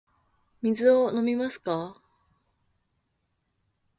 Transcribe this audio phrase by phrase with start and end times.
[0.63, 2.01] お水を飲みますか。